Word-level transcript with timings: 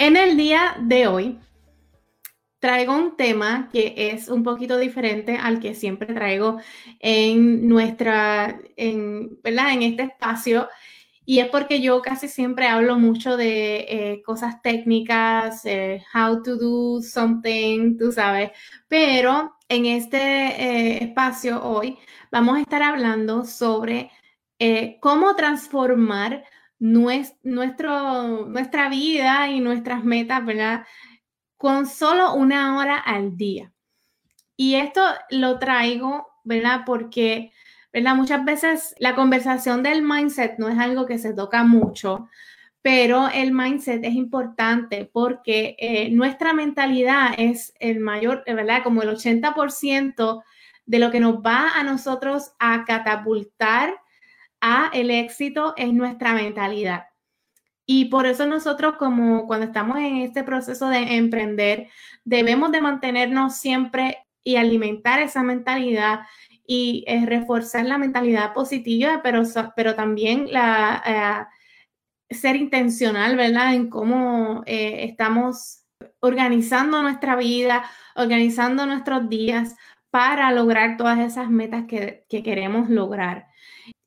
En 0.00 0.16
el 0.16 0.38
día 0.38 0.76
de 0.80 1.08
hoy 1.08 1.38
traigo 2.58 2.96
un 2.96 3.18
tema 3.18 3.68
que 3.70 3.92
es 4.14 4.30
un 4.30 4.42
poquito 4.42 4.78
diferente 4.78 5.36
al 5.36 5.60
que 5.60 5.74
siempre 5.74 6.14
traigo 6.14 6.56
en 7.00 7.68
nuestra, 7.68 8.58
en, 8.78 9.38
¿verdad? 9.42 9.74
En 9.74 9.82
este 9.82 10.04
espacio. 10.04 10.70
Y 11.26 11.40
es 11.40 11.48
porque 11.50 11.82
yo 11.82 12.00
casi 12.00 12.28
siempre 12.28 12.66
hablo 12.66 12.98
mucho 12.98 13.36
de 13.36 13.80
eh, 13.90 14.22
cosas 14.24 14.62
técnicas, 14.62 15.66
eh, 15.66 16.02
how 16.14 16.42
to 16.42 16.56
do 16.56 17.02
something, 17.02 17.98
tú 17.98 18.10
sabes. 18.10 18.52
Pero 18.88 19.54
en 19.68 19.84
este 19.84 20.16
eh, 20.16 21.04
espacio 21.04 21.62
hoy 21.62 21.98
vamos 22.32 22.56
a 22.56 22.62
estar 22.62 22.82
hablando 22.82 23.44
sobre 23.44 24.10
cómo 25.00 25.36
transformar 25.36 26.42
nuestro, 26.80 28.46
nuestra 28.46 28.88
vida 28.88 29.48
y 29.48 29.60
nuestras 29.60 30.02
metas, 30.04 30.44
¿verdad? 30.44 30.84
con 31.60 31.86
solo 31.86 32.32
una 32.32 32.78
hora 32.78 32.96
al 32.96 33.36
día. 33.36 33.70
Y 34.56 34.76
esto 34.76 35.02
lo 35.28 35.58
traigo, 35.58 36.26
¿verdad? 36.42 36.84
Porque, 36.86 37.52
¿verdad? 37.92 38.14
Muchas 38.14 38.46
veces 38.46 38.94
la 38.98 39.14
conversación 39.14 39.82
del 39.82 40.00
mindset 40.00 40.56
no 40.56 40.70
es 40.70 40.78
algo 40.78 41.04
que 41.04 41.18
se 41.18 41.34
toca 41.34 41.62
mucho, 41.62 42.30
pero 42.80 43.28
el 43.28 43.52
mindset 43.52 44.02
es 44.02 44.14
importante 44.14 45.04
porque 45.04 45.76
eh, 45.78 46.08
nuestra 46.10 46.54
mentalidad 46.54 47.34
es 47.36 47.74
el 47.78 48.00
mayor, 48.00 48.42
¿verdad? 48.46 48.82
Como 48.82 49.02
el 49.02 49.10
80% 49.10 50.42
de 50.86 50.98
lo 50.98 51.10
que 51.10 51.20
nos 51.20 51.42
va 51.42 51.72
a 51.78 51.82
nosotros 51.82 52.52
a 52.58 52.86
catapultar 52.86 54.00
a 54.60 54.90
el 54.92 55.10
éxito 55.10 55.74
es 55.76 55.92
nuestra 55.92 56.34
mentalidad. 56.34 57.06
Y 57.86 58.04
por 58.06 58.26
eso 58.26 58.46
nosotros 58.46 58.94
como 58.98 59.46
cuando 59.46 59.66
estamos 59.66 59.98
en 59.98 60.18
este 60.18 60.44
proceso 60.44 60.88
de 60.88 61.16
emprender, 61.16 61.88
debemos 62.24 62.70
de 62.70 62.80
mantenernos 62.80 63.56
siempre 63.56 64.18
y 64.44 64.56
alimentar 64.56 65.20
esa 65.20 65.42
mentalidad 65.42 66.20
y 66.66 67.04
eh, 67.08 67.26
reforzar 67.26 67.84
la 67.86 67.98
mentalidad 67.98 68.52
positiva, 68.54 69.22
pero, 69.24 69.42
pero 69.74 69.96
también 69.96 70.52
la, 70.52 71.02
eh, 72.30 72.34
ser 72.34 72.56
intencional, 72.56 73.36
¿verdad? 73.36 73.74
En 73.74 73.90
cómo 73.90 74.62
eh, 74.66 75.04
estamos 75.04 75.84
organizando 76.20 77.02
nuestra 77.02 77.34
vida, 77.34 77.84
organizando 78.14 78.86
nuestros 78.86 79.28
días 79.28 79.74
para 80.10 80.52
lograr 80.52 80.96
todas 80.96 81.18
esas 81.18 81.50
metas 81.50 81.86
que, 81.88 82.24
que 82.28 82.42
queremos 82.44 82.88
lograr. 82.88 83.49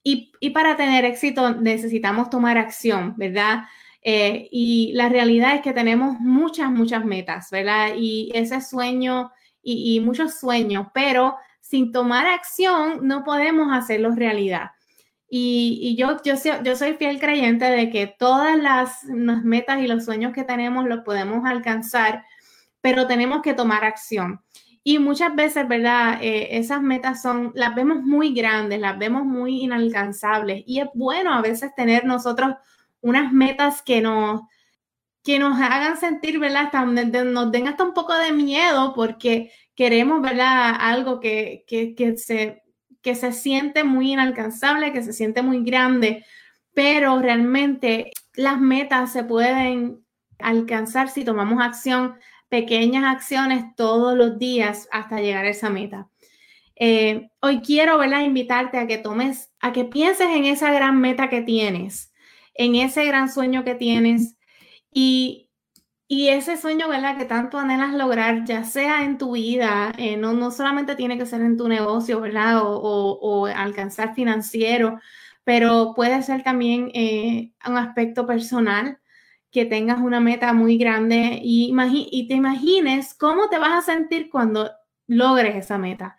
Y, 0.03 0.33
y, 0.39 0.49
para 0.49 0.75
tener 0.75 1.05
éxito 1.05 1.55
necesitamos 1.55 2.29
tomar 2.29 2.57
acción, 2.57 3.13
¿verdad? 3.15 3.63
Eh, 4.01 4.49
y 4.51 4.91
la 4.93 5.07
realidad 5.07 5.55
es 5.55 5.61
que 5.61 5.71
tenemos 5.71 6.19
muchas, 6.19 6.69
muchas 6.69 7.05
metas, 7.05 7.49
¿verdad? 7.51 7.93
Y 7.97 8.31
ese 8.33 8.59
sueño 8.59 9.31
y, 9.63 9.99
muchos 10.01 10.39
sueños, 10.39 10.87
pero 10.93 11.37
sin 11.61 11.93
tomar 11.93 12.27
acción 12.27 13.07
no 13.07 13.23
podemos 13.23 13.69
hacerlos 13.71 14.17
realidad. 14.17 14.71
Y, 15.29 15.79
y 15.81 15.95
yo, 15.95 16.17
yo, 16.23 16.75
soy 16.75 16.93
fiel 16.95 17.19
creyente 17.19 17.65
de 17.65 17.89
que 17.89 18.07
todas 18.07 18.57
las, 18.57 19.05
metas 19.05 19.79
y 19.79 19.87
los 19.87 20.05
sueños 20.05 20.33
que 20.33 20.43
tenemos 20.43 20.85
los 20.85 20.99
podemos 20.99 21.45
alcanzar, 21.45 22.25
pero 22.81 23.07
tenemos 23.07 23.41
que 23.41 23.53
tomar 23.53 23.85
acción. 23.85 24.41
Y 24.83 24.99
muchas 24.99 25.33
veces, 25.35 25.67
¿verdad? 25.67 26.19
Eh, 26.21 26.57
esas 26.57 26.81
metas 26.81 27.21
son, 27.21 27.51
las 27.55 27.73
vemos 27.73 28.01
muy 28.03 28.33
grandes, 28.33 28.79
las 28.79 28.97
vemos 28.97 29.23
muy 29.23 29.61
inalcanzables. 29.61 30.63
Y 30.67 30.81
es 30.81 30.87
bueno 30.93 31.33
a 31.33 31.41
veces 31.41 31.73
tener 31.75 32.05
nosotros 32.05 32.55
unas 33.01 33.31
metas 33.31 33.81
que 33.81 34.01
nos, 34.01 34.41
que 35.23 35.39
nos 35.39 35.59
hagan 35.59 35.97
sentir, 35.97 36.37
¿verdad? 36.37 36.71
Nos 36.83 37.51
den 37.51 37.67
hasta 37.67 37.83
un 37.83 37.93
poco 37.93 38.13
de 38.13 38.33
miedo 38.33 38.93
porque 38.93 39.51
queremos, 39.75 40.21
¿verdad? 40.21 40.75
Algo 40.79 41.19
que, 41.19 41.63
que, 41.67 42.17
se, 42.17 42.63
que 43.01 43.15
se 43.15 43.31
siente 43.31 43.83
muy 43.83 44.11
inalcanzable, 44.11 44.91
que 44.91 45.01
se 45.01 45.13
siente 45.13 45.41
muy 45.41 45.63
grande, 45.63 46.25
pero 46.73 47.19
realmente 47.19 48.11
las 48.35 48.59
metas 48.59 49.13
se 49.13 49.23
pueden 49.23 50.05
alcanzar 50.39 51.09
si 51.09 51.23
tomamos 51.23 51.63
acción, 51.63 52.15
pequeñas 52.53 53.03
acciones 53.03 53.65
todos 53.75 54.15
los 54.15 54.37
días 54.37 54.87
hasta 54.91 55.21
llegar 55.21 55.45
a 55.45 55.49
esa 55.49 55.71
meta. 55.71 56.07
Eh, 56.75 57.29
hoy 57.39 57.61
quiero, 57.61 57.97
¿verdad? 57.97 58.21
Invitarte 58.21 58.77
a 58.77 58.85
que 58.85 58.99
tomes, 58.99 59.51
a 59.59 59.71
que 59.73 59.85
pienses 59.85 60.27
en 60.27 60.45
esa 60.45 60.71
gran 60.71 61.01
meta 61.01 61.29
que 61.29 61.41
tienes 61.41 62.13
en 62.53 62.75
ese 62.75 63.05
gran 63.05 63.29
sueño 63.29 63.63
que 63.63 63.75
tienes 63.75 64.37
y, 64.91 65.49
y 66.07 66.29
ese 66.29 66.57
sueño, 66.57 66.87
¿verdad? 66.89 67.17
Que 67.17 67.25
tanto 67.25 67.57
anhelas 67.57 67.93
lograr, 67.93 68.45
ya 68.45 68.63
sea 68.63 69.03
en 69.03 69.17
tu 69.17 69.33
vida, 69.33 69.93
eh, 69.97 70.17
no, 70.17 70.33
no 70.33 70.51
solamente 70.51 70.95
tiene 70.95 71.17
que 71.17 71.25
ser 71.25 71.41
en 71.41 71.57
tu 71.57 71.67
negocio, 71.67 72.21
¿verdad? 72.21 72.61
O, 72.63 73.19
o, 73.21 73.45
alcanzar 73.47 74.13
financiero, 74.15 74.99
pero 75.43 75.93
puede 75.95 76.21
ser 76.23 76.43
también 76.43 76.91
eh, 76.93 77.51
un 77.67 77.77
aspecto 77.77 78.27
personal, 78.27 78.99
que 79.53 79.65
tengas 79.65 79.99
una 80.01 80.19
meta 80.19 80.51
muy 80.51 80.77
grande 80.77 81.39
y, 81.43 81.73
y 82.11 82.27
te 82.27 82.33
imagines 82.33 83.13
cómo 83.13 83.49
te 83.49 83.59
vas 83.59 83.71
a 83.71 83.93
sentir 83.93 84.31
cuando 84.31 84.71
logres 85.05 85.55
esa 85.55 85.77
meta. 85.77 86.17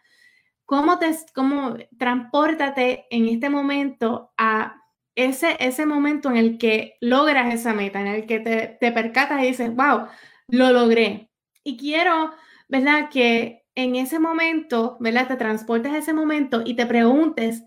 ¿Cómo 0.65 0.99
te, 1.01 1.15
cómo 1.35 1.77
transportate 1.99 3.07
en 3.11 3.29
este 3.29 3.51
momento 3.51 4.33
a 4.39 4.81
ese, 5.17 5.57
ese 5.59 5.85
momento 5.85 6.31
en 6.31 6.37
el 6.37 6.59
que 6.59 6.97
logras 7.01 7.53
esa 7.53 7.75
meta, 7.75 8.01
en 8.01 8.07
el 8.07 8.27
que 8.27 8.39
te, 8.39 8.79
te 8.81 8.93
percatas 8.93 9.43
y 9.43 9.49
dices, 9.49 9.75
wow, 9.75 10.07
lo 10.47 10.71
logré. 10.71 11.31
Y 11.65 11.77
quiero, 11.77 12.31
¿verdad? 12.69 13.11
Que 13.11 13.67
en 13.75 13.97
ese 13.97 14.21
momento, 14.21 14.97
¿verdad? 15.01 15.27
Te 15.27 15.37
transportes 15.37 15.93
a 15.93 15.99
ese 15.99 16.13
momento 16.13 16.63
y 16.65 16.75
te 16.77 16.87
preguntes, 16.87 17.65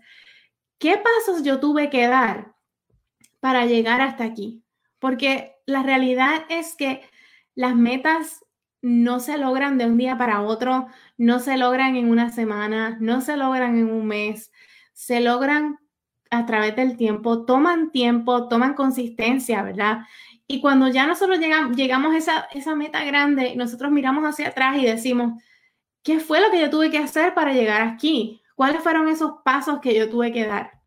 ¿qué 0.78 0.96
pasos 0.96 1.42
yo 1.42 1.60
tuve 1.60 1.90
que 1.90 2.06
dar 2.06 2.54
para 3.40 3.66
llegar 3.66 4.00
hasta 4.00 4.24
aquí? 4.24 4.64
Porque 4.98 5.57
la 5.68 5.82
realidad 5.82 6.46
es 6.48 6.74
que 6.74 7.02
las 7.54 7.76
metas 7.76 8.42
no 8.80 9.20
se 9.20 9.36
logran 9.36 9.76
de 9.76 9.84
un 9.84 9.98
día 9.98 10.16
para 10.16 10.40
otro, 10.40 10.86
no 11.18 11.40
se 11.40 11.58
logran 11.58 11.94
en 11.94 12.08
una 12.08 12.30
semana, 12.30 12.96
no 13.00 13.20
se 13.20 13.36
logran 13.36 13.76
en 13.76 13.90
un 13.90 14.06
mes, 14.06 14.50
se 14.94 15.20
logran 15.20 15.78
a 16.30 16.46
través 16.46 16.74
del 16.74 16.96
tiempo, 16.96 17.44
toman 17.44 17.90
tiempo, 17.90 18.48
toman 18.48 18.72
consistencia, 18.72 19.62
¿verdad? 19.62 20.06
Y 20.46 20.62
cuando 20.62 20.88
ya 20.88 21.06
nosotros 21.06 21.38
llegamos, 21.38 21.76
llegamos 21.76 22.14
a 22.14 22.16
esa, 22.16 22.48
esa 22.52 22.74
meta 22.74 23.04
grande, 23.04 23.54
nosotros 23.54 23.92
miramos 23.92 24.24
hacia 24.24 24.48
atrás 24.48 24.78
y 24.78 24.86
decimos, 24.86 25.42
¿qué 26.02 26.18
fue 26.18 26.40
lo 26.40 26.50
que 26.50 26.60
yo 26.62 26.70
tuve 26.70 26.90
que 26.90 26.96
hacer 26.96 27.34
para 27.34 27.52
llegar 27.52 27.82
aquí? 27.82 28.40
¿Cuáles 28.54 28.82
fueron 28.82 29.06
esos 29.08 29.42
pasos 29.44 29.80
que 29.80 29.94
yo 29.94 30.08
tuve 30.08 30.32
que 30.32 30.46
dar? 30.46 30.80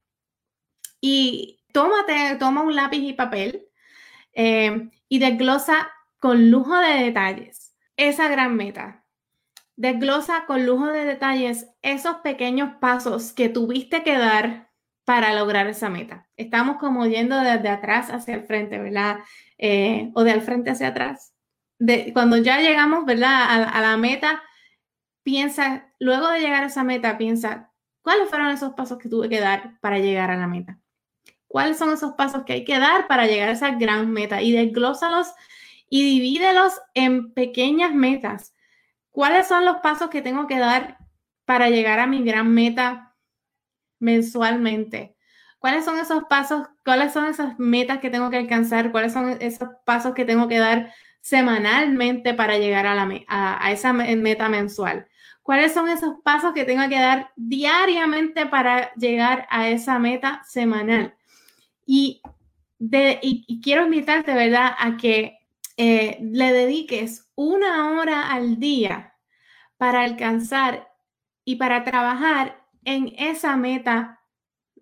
Y 0.99 1.59
tómate, 1.71 2.35
toma 2.39 2.63
un 2.63 2.75
lápiz 2.75 2.97
y 3.03 3.13
papel 3.13 3.67
eh, 4.33 4.89
y 5.07 5.19
desglosa 5.19 5.91
con 6.19 6.51
lujo 6.51 6.77
de 6.77 7.03
detalles 7.03 7.75
esa 7.97 8.27
gran 8.27 8.55
meta. 8.55 9.05
Desglosa 9.75 10.45
con 10.45 10.65
lujo 10.65 10.87
de 10.87 11.05
detalles 11.05 11.67
esos 11.81 12.17
pequeños 12.17 12.75
pasos 12.79 13.33
que 13.33 13.49
tuviste 13.49 14.03
que 14.03 14.17
dar 14.17 14.71
para 15.05 15.33
lograr 15.33 15.67
esa 15.67 15.89
meta. 15.89 16.29
Estamos 16.37 16.77
como 16.77 17.05
yendo 17.07 17.39
desde 17.39 17.69
atrás 17.69 18.09
hacia 18.09 18.35
el 18.35 18.43
frente, 18.43 18.79
¿verdad? 18.79 19.19
Eh, 19.57 20.11
o 20.13 20.23
de 20.23 20.31
al 20.31 20.41
frente 20.41 20.69
hacia 20.69 20.89
atrás. 20.89 21.33
De, 21.79 22.13
cuando 22.13 22.37
ya 22.37 22.59
llegamos, 22.59 23.05
¿verdad? 23.05 23.67
A, 23.73 23.81
la 23.81 23.97
meta, 23.97 24.43
piensa, 25.23 25.91
luego 25.99 26.29
de 26.29 26.39
llegar 26.39 26.63
a 26.63 26.67
esa 26.67 26.83
meta, 26.83 27.17
piensa, 27.17 27.71
¿cuáles 28.03 28.29
fueron 28.29 28.49
esos 28.49 28.73
pasos 28.73 28.99
que 28.99 29.09
tuve 29.09 29.29
que 29.29 29.39
dar 29.39 29.79
para 29.81 29.99
llegar 29.99 30.29
a 30.29 30.37
la 30.37 30.47
meta? 30.47 30.79
¿Cuáles 31.51 31.77
son 31.77 31.91
esos 31.91 32.13
pasos 32.13 32.43
que 32.45 32.53
hay 32.53 32.65
que 32.65 32.79
dar 32.79 33.07
para 33.07 33.27
llegar 33.27 33.49
a 33.49 33.53
esa 33.53 33.71
gran 33.71 34.11
meta? 34.11 34.41
Y 34.41 34.53
desglósalos 34.53 35.27
y 35.89 36.03
divídelos 36.03 36.73
en 36.93 37.33
pequeñas 37.33 37.93
metas. 37.93 38.53
¿Cuáles 39.09 39.47
son 39.47 39.65
los 39.65 39.77
pasos 39.77 40.09
que 40.09 40.21
tengo 40.21 40.47
que 40.47 40.57
dar 40.57 40.97
para 41.45 41.69
llegar 41.69 41.99
a 41.99 42.07
mi 42.07 42.23
gran 42.23 42.53
meta 42.53 43.11
mensualmente. 43.99 45.15
¿Cuáles 45.59 45.85
son 45.85 45.99
esos 45.99 46.23
pasos? 46.29 46.67
¿Cuáles 46.83 47.13
son 47.13 47.25
esas 47.27 47.57
metas 47.59 47.99
que 47.99 48.09
tengo 48.09 48.29
que 48.29 48.37
alcanzar? 48.37 48.91
¿Cuáles 48.91 49.13
son 49.13 49.37
esos 49.41 49.69
pasos 49.85 50.13
que 50.13 50.25
tengo 50.25 50.47
que 50.47 50.57
dar 50.57 50.93
semanalmente 51.21 52.33
para 52.33 52.57
llegar 52.57 52.87
a, 52.87 52.95
la, 52.95 53.07
a 53.27 53.71
esa 53.71 53.93
meta 53.93 54.49
mensual? 54.49 55.07
¿Cuáles 55.43 55.73
son 55.73 55.89
esos 55.89 56.15
pasos 56.23 56.53
que 56.53 56.65
tengo 56.65 56.87
que 56.89 56.99
dar 56.99 57.31
diariamente 57.35 58.45
para 58.45 58.93
llegar 58.95 59.47
a 59.49 59.69
esa 59.69 59.99
meta 59.99 60.41
semanal? 60.45 61.15
Y, 61.93 62.21
quiero 63.61 63.83
invitarte, 63.83 64.33
¿verdad?, 64.33 64.75
a 64.79 64.95
que 64.95 65.39
eh, 65.75 66.19
le 66.21 66.53
dediques 66.53 67.29
una 67.35 67.91
hora 67.91 68.31
al 68.31 68.61
día 68.61 69.15
para 69.75 70.03
alcanzar 70.03 70.87
y 71.43 71.57
para 71.57 71.83
trabajar 71.83 72.65
en 72.85 73.13
esa 73.17 73.57
meta 73.57 74.21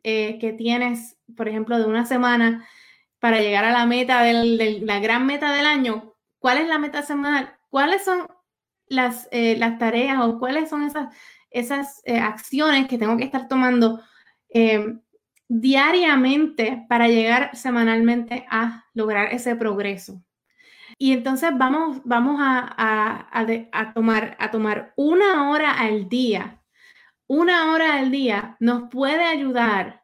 eh, 0.04 0.38
que 0.38 0.54
tienes, 0.54 1.18
por 1.36 1.48
ejemplo, 1.50 1.80
de 1.80 1.86
una 1.86 2.06
semana 2.06 2.68
para 3.18 3.42
llegar 3.42 3.66
a 3.66 3.72
la 3.72 3.88
meta 3.88 4.22
de 4.22 4.82
la 4.82 5.00
gran 5.00 5.26
meta 5.26 5.52
del 5.52 5.66
año. 5.66 6.14
¿Cuál 6.38 6.60
es 6.60 6.68
la 6.68 6.78
meta 6.78 7.02
semanal? 7.02 7.58
¿Cuáles 7.70 8.06
son 8.06 8.28
las, 8.86 9.28
eh, 9.32 9.58
las 9.58 9.80
tareas 9.80 10.20
o 10.20 10.38
cuáles 10.38 10.70
son 10.70 10.84
esas, 11.50 12.04
acciones 12.22 12.88
que 12.88 13.00
tengo 13.00 13.18
que 13.18 13.24
estar 13.24 13.48
tomando 13.48 14.00
em, 14.50 15.02
diariamente 15.50 16.86
para 16.88 17.08
llegar 17.08 17.56
semanalmente 17.56 18.46
a 18.50 18.86
lograr 18.94 19.34
ese 19.34 19.56
progreso. 19.56 20.24
Y 20.98 21.12
entonces 21.12 21.52
vamos, 21.56 22.02
vamos 22.06 22.40
a, 22.40 23.28
a, 23.32 23.94
tomar, 23.94 24.38
a 24.40 24.52
tomar 24.52 24.94
una 24.96 25.50
hora 25.50 25.72
al 25.72 26.08
día. 26.08 26.62
Una 27.28 27.72
hora 27.72 27.96
al 27.96 28.12
día 28.12 28.58
nos 28.60 28.90
puede 28.90 29.24
ayudar. 29.24 30.04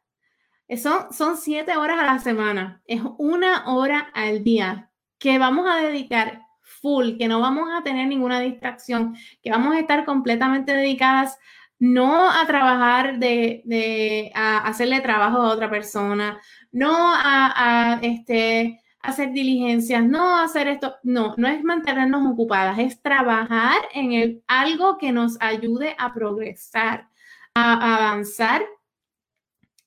Son, 0.77 1.13
son 1.13 1.37
siete 1.37 1.77
horas 1.77 1.99
a 1.99 2.05
la 2.05 2.19
semana. 2.19 2.81
Es 2.85 3.01
una 3.17 3.67
hora 3.67 4.09
al 4.13 4.43
día 4.43 4.89
que 5.19 5.37
vamos 5.37 5.67
a 5.69 5.77
dedicar 5.77 6.41
full, 6.61 7.17
que 7.17 7.27
no 7.27 7.39
vamos 7.39 7.69
a 7.71 7.83
tener 7.83 8.07
ninguna 8.07 8.39
distracción, 8.39 9.15
que 9.43 9.51
vamos 9.51 9.75
a 9.75 9.79
estar 9.79 10.05
completamente 10.05 10.73
dedicadas 10.73 11.37
no 11.79 12.29
a 12.31 12.45
trabajar 12.45 13.19
de, 13.19 14.31
a 14.33 14.59
hacerle 14.59 15.01
trabajo 15.01 15.37
a 15.37 15.53
otra 15.53 15.69
persona, 15.69 16.39
no 16.71 16.93
a, 16.95 17.99
este, 18.01 18.81
hacer 19.01 19.31
diligencias, 19.33 20.03
no 20.03 20.39
hacer 20.39 20.67
esto, 20.67 20.95
no, 21.03 21.35
no 21.37 21.47
es 21.47 21.63
mantenernos 21.63 22.25
ocupadas, 22.31 22.79
es 22.79 23.01
trabajar 23.01 23.77
en 23.93 24.13
el, 24.13 24.43
algo 24.47 24.97
que 24.97 25.11
nos 25.11 25.37
ayude 25.41 25.95
a 25.97 26.13
progresar, 26.13 27.09
a, 27.53 27.95
avanzar 27.95 28.63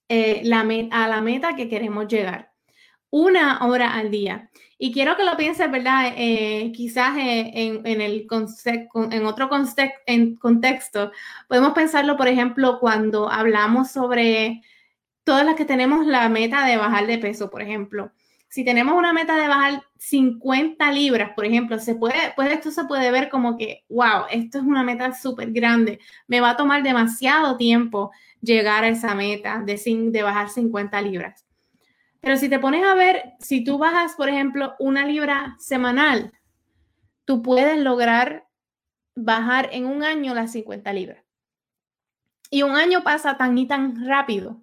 eh, 0.09 0.43
la, 0.45 0.61
a 0.93 1.09
la 1.09 1.21
meta 1.21 1.57
que 1.57 1.69
queremos 1.69 2.07
llegar. 2.09 2.48
Una 3.11 3.65
hora 3.67 3.95
al 3.95 4.11
día. 4.11 4.51
Y 4.79 4.93
quiero 4.93 5.17
que 5.17 5.25
lo 5.25 5.37
pienses, 5.37 5.71
¿verdad? 5.71 6.13
Eh, 6.17 6.73
quizás 6.75 7.17
eh, 7.17 7.51
en, 7.55 7.87
en, 7.87 8.01
el 8.01 8.27
en 9.11 9.27
otro 9.27 9.49
contexto. 9.49 11.11
Podemos 11.49 11.73
pensarlo, 11.73 12.17
por 12.17 12.29
ejemplo, 12.29 12.79
cuando 12.79 13.31
hablamos 13.31 13.91
sobre 13.91 14.63
todas 15.25 15.45
las 15.45 15.57
que 15.57 15.65
tenemos 15.65 16.07
la 16.07 16.29
meta 16.29 16.65
de 16.67 16.77
bajar 16.77 17.07
de 17.07 17.19
peso, 17.19 17.51
por 17.51 17.63
ejemplo. 17.63 18.13
Si 18.49 18.65
tenemos 18.65 18.95
una 18.95 19.13
meta 19.13 19.37
de 19.37 19.49
bajar 19.49 19.83
50 19.99 20.91
libras, 20.93 21.33
por 21.35 21.45
ejemplo, 21.45 21.79
se 21.79 21.97
puede, 21.97 22.33
pues 22.37 22.51
esto 22.53 22.71
se 22.71 22.85
puede 22.85 23.11
ver 23.11 23.29
como 23.29 23.59
que, 23.59 23.85
wow, 23.91 24.25
esto 24.31 24.59
es 24.59 24.65
una 24.65 24.83
meta 24.83 25.13
súper 25.13 25.53
grande. 25.53 25.99
Me 26.29 26.41
va 26.41 26.51
a 26.51 26.57
tomar 26.57 26.83
demasiado 26.83 27.57
tiempo 27.57 28.11
llegar 28.41 28.85
a 28.85 28.89
esa 28.89 29.15
meta 29.15 29.63
de, 29.65 29.77
de 30.13 30.23
bajar 30.23 30.49
50 30.51 31.03
libras. 31.03 31.48
Pero 32.21 32.37
si 32.37 32.49
te 32.49 32.59
pones 32.59 32.85
a 32.85 32.95
ver, 32.95 33.35
si 33.39 33.63
tú 33.65 33.79
bajas, 33.79 34.15
por 34.15 34.29
ejemplo, 34.29 34.75
una 34.79 35.07
libra 35.07 35.57
semanal, 35.59 36.33
tú 37.25 37.43
puedes 37.43 37.79
lograr 37.79 38.49
bajar 39.15 39.69
en 39.73 39.87
un 39.87 40.03
año 40.03 40.35
las 40.35 40.53
50 40.53 40.93
libras. 40.93 41.25
Y 42.51 42.63
un 42.63 42.77
año 42.77 43.03
pasa 43.03 43.37
tan 43.37 43.57
y 43.59 43.67
tan 43.67 44.07
rápido 44.07 44.63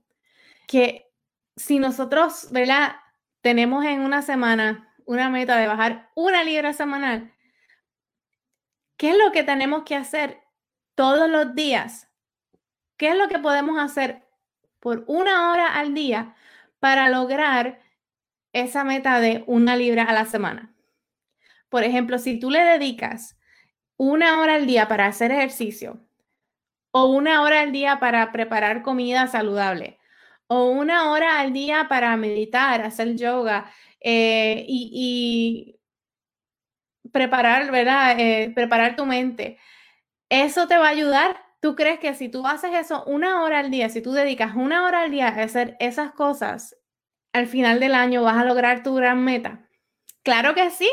que 0.67 1.11
si 1.55 1.79
nosotros, 1.79 2.47
¿verdad? 2.51 2.95
Tenemos 3.41 3.85
en 3.85 4.01
una 4.01 4.21
semana 4.21 4.93
una 5.05 5.29
meta 5.29 5.57
de 5.57 5.67
bajar 5.67 6.09
una 6.15 6.43
libra 6.43 6.73
semanal, 6.73 7.31
¿qué 8.97 9.11
es 9.11 9.17
lo 9.17 9.31
que 9.31 9.43
tenemos 9.43 9.83
que 9.83 9.95
hacer 9.95 10.41
todos 10.95 11.29
los 11.29 11.53
días? 11.53 12.09
¿Qué 12.97 13.09
es 13.09 13.17
lo 13.17 13.27
que 13.27 13.39
podemos 13.39 13.77
hacer 13.77 14.23
por 14.79 15.03
una 15.07 15.51
hora 15.51 15.75
al 15.75 15.93
día 15.93 16.35
para 16.85 17.09
lograr 17.09 17.79
esa 18.53 18.83
meta 18.83 19.19
de 19.19 19.43
una 19.47 19.75
libra 19.75 20.03
a 20.03 20.13
la 20.13 20.25
semana. 20.25 20.75
Por 21.67 21.83
ejemplo, 21.83 22.19
si 22.19 22.39
tú 22.39 22.51
le 22.51 22.63
dedicas 22.63 23.39
una 23.97 24.39
hora 24.39 24.53
al 24.53 24.67
día 24.67 24.87
para 24.87 25.07
hacer 25.07 25.31
ejercicio 25.31 26.07
o 26.91 27.05
una 27.05 27.41
hora 27.41 27.61
al 27.61 27.71
día 27.71 27.99
para 27.99 28.31
preparar 28.31 28.83
comida 28.83 29.25
saludable 29.25 29.97
o 30.45 30.69
una 30.69 31.09
hora 31.09 31.39
al 31.39 31.53
día 31.53 31.87
para 31.89 32.15
meditar, 32.17 32.83
hacer 32.83 33.15
yoga 33.15 33.65
eh, 33.99 34.63
y, 34.67 35.79
preparar, 37.11 37.71
¿verdad? 37.71 38.19
Eh, 38.19 38.51
preparar 38.53 38.95
tu 38.95 39.07
mente. 39.07 39.57
Eso 40.29 40.67
te 40.67 40.77
va 40.77 40.85
a 40.89 40.91
ayudar. 40.91 41.44
¿Tú 41.65 41.75
crees 41.75 41.97
que 41.97 42.13
si 42.13 42.29
tú 42.29 42.45
haces 42.45 42.75
eso 42.75 43.03
una 43.05 43.41
hora 43.41 43.57
al 43.57 43.71
día, 43.71 43.89
si 43.89 43.99
tú 43.99 44.11
dedicas 44.11 44.55
una 44.55 44.85
hora 44.85 45.01
al 45.01 45.09
día 45.09 45.29
a 45.29 45.41
hacer 45.41 45.75
esas 45.79 46.11
cosas, 46.11 46.77
al 47.33 47.47
final 47.47 47.79
del 47.79 47.95
año 47.95 48.21
vas 48.21 48.37
a 48.37 48.45
lograr 48.45 48.83
tu 48.83 48.93
gran 48.93 49.23
meta? 49.23 49.67
Claro 50.21 50.53
que 50.53 50.69
sí, 50.69 50.87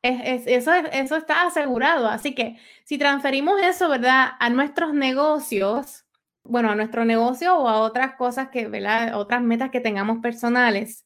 eso, 0.00 0.72
está 1.16 1.42
asegurado. 1.42 2.08
Así 2.08 2.34
que 2.34 2.58
si 2.86 2.96
transferimos 2.96 3.60
eso, 3.60 3.90
¿verdad? 3.90 4.30
A 4.40 4.48
nuestros 4.48 4.94
negocios, 4.94 6.06
bueno, 6.44 6.70
a 6.70 6.76
nuestro 6.76 7.04
negocio 7.04 7.54
o 7.54 7.68
a 7.68 7.80
otras 7.80 8.14
cosas 8.14 8.48
que, 8.48 8.68
¿verdad? 8.68 9.20
Otras 9.20 9.42
metas 9.42 9.70
que 9.70 9.80
tengamos 9.80 10.20
personales. 10.22 11.05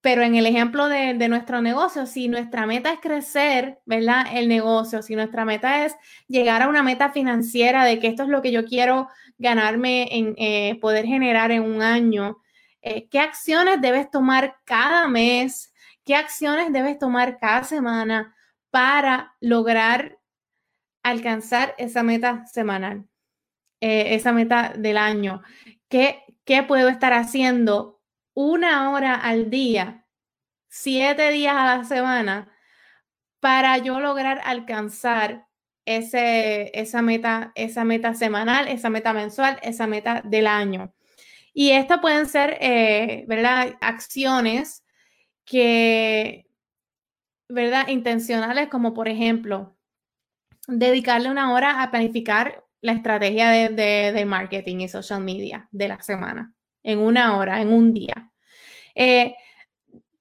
Pero 0.00 0.22
en 0.22 0.36
el 0.36 0.46
ejemplo 0.46 0.88
de, 0.88 1.14
nuestro 1.28 1.60
negocio, 1.60 2.06
si 2.06 2.28
nuestra 2.28 2.66
meta 2.66 2.92
es 2.92 3.00
crecer, 3.00 3.80
¿verdad? 3.84 4.26
El 4.32 4.48
negocio, 4.48 5.02
si 5.02 5.16
nuestra 5.16 5.44
meta 5.44 5.84
es 5.84 5.96
llegar 6.28 6.62
a 6.62 6.68
una 6.68 6.82
meta 6.82 7.10
financiera 7.10 7.84
de 7.84 7.98
que 7.98 8.06
esto 8.06 8.22
es 8.22 8.28
lo 8.28 8.40
que 8.40 8.52
yo 8.52 8.64
quiero 8.64 9.08
ganarme 9.38 10.08
en 10.16 10.34
eh, 10.38 10.78
poder 10.80 11.04
generar 11.04 11.50
en 11.50 11.62
un 11.62 11.82
año, 11.82 12.38
eh, 12.80 13.08
qué 13.08 13.18
acciones 13.18 13.80
debes 13.80 14.10
tomar 14.10 14.56
cada 14.64 15.08
mes, 15.08 15.72
qué 16.04 16.14
acciones 16.14 16.72
debes 16.72 16.98
tomar 16.98 17.38
cada 17.38 17.64
semana 17.64 18.36
para 18.70 19.34
lograr 19.40 20.18
alcanzar 21.02 21.74
esa 21.78 22.02
meta 22.02 22.46
semanal, 22.46 23.06
eh, 23.80 24.14
esa 24.14 24.32
meta 24.32 24.74
del 24.76 24.96
año. 24.96 25.42
¿Qué, 25.88 26.22
¿Qué 26.44 26.62
puedo 26.62 26.88
estar 26.88 27.12
haciendo 27.12 27.97
una 28.40 28.92
hora 28.92 29.16
al 29.16 29.50
día, 29.50 30.06
siete 30.68 31.30
días 31.32 31.56
a 31.56 31.78
la 31.78 31.84
semana, 31.84 32.52
para 33.40 33.78
yo 33.78 33.98
lograr 33.98 34.40
alcanzar 34.44 35.48
ese, 35.84 36.70
esa, 36.78 37.02
meta, 37.02 37.50
esa 37.56 37.84
meta 37.84 38.14
semanal, 38.14 38.68
esa 38.68 38.90
meta 38.90 39.12
mensual, 39.12 39.58
esa 39.62 39.88
meta 39.88 40.22
del 40.24 40.46
año? 40.46 40.94
Y 41.52 41.70
estas 41.70 42.00
pueden 42.00 42.26
ser, 42.26 42.56
eh. 42.60 43.26
Acciones 43.80 44.84
que, 45.44 46.46
¿verdad? 47.48 47.88
Intencionales, 47.88 48.68
como 48.68 48.94
por 48.94 49.08
ejemplo, 49.08 49.76
dedicarle 50.68 51.30
una 51.30 51.52
hora 51.52 51.82
a 51.82 51.90
planificar 51.90 52.64
la 52.82 52.92
estrategia 52.92 53.50
de, 53.50 54.24
marketing 54.26 54.80
y 54.80 54.88
social 54.88 55.22
media 55.22 55.68
de 55.72 55.88
la 55.88 56.00
semana, 56.00 56.54
en 56.84 57.00
una 57.00 57.36
hora, 57.36 57.60
en 57.60 57.72
un 57.72 57.92
día. 57.92 58.27
Eh, 59.00 59.36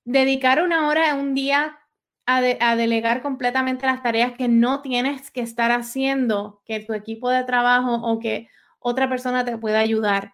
dedicar 0.06 0.62
una 0.62 0.88
hora 0.88 1.16
un 1.16 1.34
día 1.34 1.80
a, 2.28 2.38
a, 2.60 2.76
delegar 2.76 3.24
completamente 3.24 3.88
las 3.88 4.04
tareas 4.04 4.34
que 4.34 4.48
no 4.48 4.84
tienes 4.84 5.32
que 5.32 5.42
estar 5.42 5.72
haciendo, 5.72 6.62
que 6.64 6.80
tu 6.80 6.94
equipo 6.94 7.32
de 7.32 7.44
trabajo 7.44 7.96
o 7.96 8.20
que 8.20 8.50
otra 8.78 9.10
persona 9.10 9.44
te 9.44 9.58
pueda 9.58 9.80
ayudar. 9.80 10.34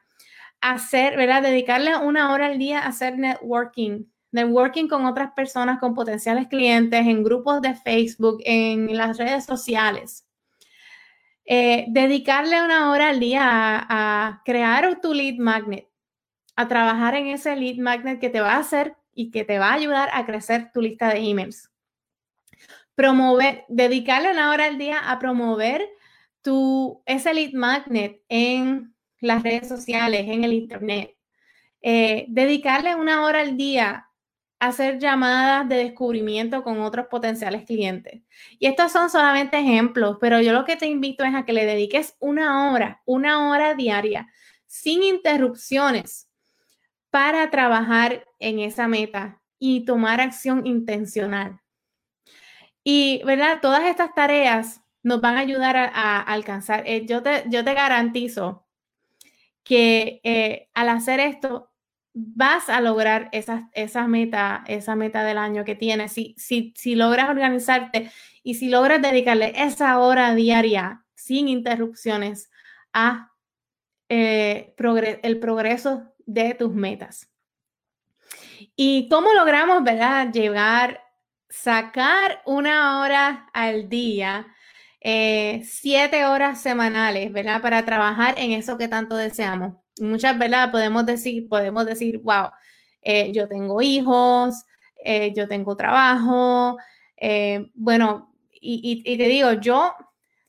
Hacer, 0.60 1.16
¿verdad? 1.16 1.42
Dedicarle 1.42 1.96
una 1.98 2.34
hora 2.34 2.48
al 2.48 2.58
día 2.58 2.80
a 2.80 2.88
hacer 2.88 3.18
networking, 3.18 4.06
networking 4.32 4.90
con 4.90 5.06
otras 5.06 5.32
personas, 5.32 5.80
con 5.80 5.94
potenciales 5.94 6.48
clientes, 6.48 7.00
en 7.00 7.24
grupos 7.24 7.62
de 7.62 7.76
Facebook, 7.76 8.42
en 8.44 8.98
las 8.98 9.18
redes 9.18 9.46
sociales. 9.46 10.28
Eh, 11.46 11.86
dedicarle 11.90 12.62
una 12.62 12.92
hora 12.92 13.10
al 13.10 13.20
día 13.22 13.42
a, 13.44 14.42
crear 14.44 15.00
tu 15.02 15.14
lead 15.14 15.36
magnet, 15.38 15.88
a 16.56 16.68
trabajar 16.68 17.16
en 17.16 17.28
ese 17.28 17.56
lead 17.56 17.78
magnet 17.78 18.20
que 18.20 18.30
te 18.30 18.42
va 18.42 18.54
a 18.54 18.60
hacer 18.60 18.96
y 19.14 19.32
que 19.32 19.44
te 19.44 19.60
va 19.60 19.70
a 19.70 19.74
ayudar 19.74 20.10
a 20.14 20.26
crecer 20.26 20.72
tu 20.74 20.82
lista 20.82 21.10
de 21.10 21.20
emails. 21.20 21.70
Promover, 22.96 23.66
dedicarle 23.70 24.32
una 24.32 24.52
hora 24.52 24.66
al 24.66 24.78
día 24.78 25.00
a 25.00 25.20
promover 25.20 25.88
tu, 26.42 27.02
ese 27.06 27.34
lead 27.34 27.54
magnet 27.54 28.22
en 28.30 28.94
las 29.20 29.42
redes 29.42 29.68
sociales, 29.68 30.26
en 30.28 30.44
el 30.44 30.54
internet. 30.54 31.16
Eh, 31.82 32.26
dedicarle 32.30 32.96
una 32.96 33.24
hora 33.24 33.42
al 33.42 33.58
día 33.58 34.08
hacer 34.68 34.98
llamadas 34.98 35.68
de 35.68 35.76
descubrimiento 35.76 36.64
con 36.64 36.80
otros 36.80 37.08
potenciales 37.08 37.66
clientes. 37.66 38.22
Y 38.60 38.68
estos 38.68 38.94
son 38.94 39.10
solamente 39.10 39.58
ejemplos, 39.60 40.18
pero 40.22 40.40
yo 40.40 40.54
lo 40.54 40.64
que 40.64 40.78
te 40.78 40.86
invito 40.86 41.26
es 41.26 41.36
a 41.36 41.44
que 41.44 41.52
le 41.52 41.66
dediques 41.66 42.16
una 42.20 42.72
hora, 42.72 43.02
una 43.06 43.50
hora 43.50 43.76
diaria, 43.76 44.30
sin 44.66 45.04
interrupciones, 45.04 46.30
para 47.13 47.51
trabajar 47.51 48.25
en 48.39 48.58
esa 48.58 48.88
meta 48.88 49.39
y 49.60 49.86
tomar 49.86 50.20
acción 50.20 50.65
intencional. 50.65 51.60
Y, 52.84 53.22
¿verdad? 53.24 53.60
Todas 53.62 53.84
estas 53.84 54.15
tareas 54.15 54.82
nos 55.03 55.22
van 55.22 55.38
a 55.38 55.41
ayudar 55.41 55.77
a, 55.77 56.20
alcanzar. 56.20 56.82
Eh, 56.88 57.05
yo, 57.05 57.22
te, 57.22 57.43
yo 57.50 57.63
te 57.63 57.75
garantizo 57.75 58.65
que 59.63 60.22
eh, 60.24 60.70
al 60.74 60.89
hacer 60.89 61.20
esto 61.20 61.72
vas 62.15 62.67
a 62.67 62.82
lograr 62.82 63.29
esa, 63.32 63.70
meta, 64.08 64.63
esa 64.65 64.96
meta 64.96 65.24
del 65.24 65.38
año 65.38 65.63
que 65.65 65.75
tienes. 65.75 66.13
Si, 66.13 66.34
si, 66.39 66.74
si 66.75 66.96
logras 66.96 67.29
organizarte 67.29 68.10
y 68.41 68.55
si 68.55 68.70
logras 68.70 69.03
dedicarle 69.03 69.53
esa 69.55 70.00
hora 70.00 70.34
diaria 70.34 71.05
sin 71.13 71.48
interrupciones 71.48 72.50
a 72.91 73.29
eh, 74.10 74.75
el 75.24 75.39
progreso 75.39 76.12
de 76.25 76.53
tus 76.53 76.74
metas. 76.74 77.30
¿Y 78.75 79.08
cómo 79.10 79.34
logramos, 79.34 79.84
verdad, 79.84 80.32
llegar, 80.32 81.01
sacar 81.50 82.42
una 82.46 83.01
hora 83.01 83.50
al 83.53 83.89
día, 83.89 84.48
eh, 85.01 85.62
siete 85.65 86.25
horas 86.25 86.62
semanales, 86.62 87.32
verdad, 87.32 87.62
para 87.62 87.86
trabajar 87.86 88.36
en 88.38 88.51
eso 88.51 88.77
que 88.77 88.88
tanto 88.88 89.15
deseamos? 89.15 89.75
Muchas, 90.00 90.38
¿verdad? 90.38 90.72
Podemos 90.72 91.06
decir, 91.06 91.48
podemos 91.48 91.86
decir, 91.86 92.20
wow, 92.20 92.50
eh, 93.01 93.32
yo 93.32 93.48
tengo 93.48 93.82
hijos, 93.82 94.63
eh, 95.03 95.34
yo 95.36 95.48
tengo 95.48 95.75
trabajo, 95.75 96.77
bueno, 97.74 98.36
y, 98.51 99.01
y 99.06 99.18
te 99.18 99.27
digo, 99.27 99.53
yo 99.53 99.94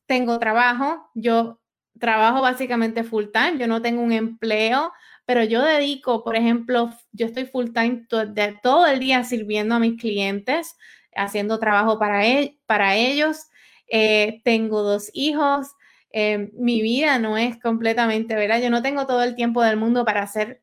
tengo 0.06 0.38
trabajo, 0.38 1.10
yo 1.14 1.60
trabajo 1.98 2.40
básicamente 2.42 3.04
full 3.04 3.26
time, 3.32 3.58
yo 3.58 3.66
no 3.66 3.80
tengo 3.80 4.02
un 4.02 4.12
empleo 4.12 4.92
pero 5.26 5.42
yo 5.44 5.62
dedico, 5.62 6.22
por 6.22 6.36
ejemplo, 6.36 6.90
yo 7.12 7.26
estoy 7.26 7.46
full 7.46 7.70
time 7.72 8.06
de 8.28 8.58
todo 8.62 8.86
el 8.86 8.98
día 8.98 9.24
sirviendo 9.24 9.74
a 9.74 9.78
mis 9.78 10.00
clientes, 10.00 10.76
haciendo 11.16 11.58
trabajo 11.58 11.98
para, 11.98 12.26
e, 12.26 12.58
para 12.66 12.96
ellos. 12.96 13.48
Eh, 13.88 14.42
tengo 14.44 14.82
dos 14.82 15.10
hijos. 15.14 15.68
Eh, 16.12 16.50
mi 16.54 16.82
vida 16.82 17.18
no 17.18 17.38
es 17.38 17.58
completamente, 17.60 18.34
¿verdad? 18.34 18.60
Yo 18.60 18.70
no 18.70 18.82
tengo 18.82 19.06
todo 19.06 19.22
el 19.22 19.34
tiempo 19.34 19.62
del 19.62 19.76
mundo 19.78 20.04
para 20.04 20.22
hacer, 20.22 20.62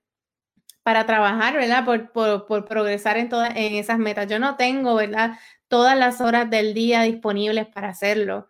para 0.84 1.06
trabajar, 1.06 1.56
¿verdad? 1.56 1.86
Por, 1.86 2.12
por, 2.46 2.66
progresar 2.66 3.18
en, 3.18 3.30
todas 3.30 3.52
en 3.56 3.76
esas 3.76 4.00
metas. 4.00 4.28
Yo 4.30 4.40
no 4.40 4.58
tengo, 4.58 4.96
¿verdad? 4.96 5.40
Todas 5.68 5.98
las 5.98 6.22
horas 6.22 6.50
del 6.50 6.74
día 6.74 7.02
disponibles 7.04 7.68
para 7.68 7.90
hacerlo. 7.90 8.50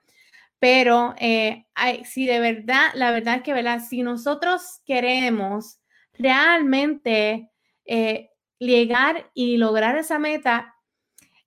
Pero 0.59 1.15
eh, 1.19 1.65
si 2.05 2.25
de 2.27 2.39
verdad, 2.39 2.91
la 2.95 3.11
verdad 3.11 3.37
es 3.37 3.43
que, 3.43 3.53
¿verdad? 3.53 3.81
Si 3.87 4.03
nosotros 4.03 4.81
queremos 4.85 5.80
realmente 6.21 7.51
eh, 7.85 8.31
llegar 8.59 9.29
y 9.33 9.57
lograr 9.57 9.97
esa 9.97 10.19
meta, 10.19 10.75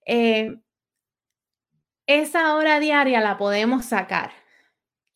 eh, 0.07 0.57
esa 2.07 2.55
hora 2.55 2.81
diaria 2.81 3.21
la 3.21 3.39
podemos 3.39 3.87
sacar. 3.87 4.33